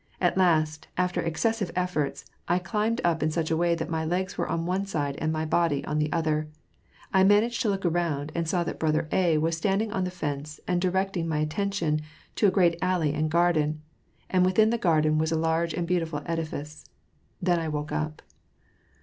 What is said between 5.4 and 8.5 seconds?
body on the other. I managed to look around, and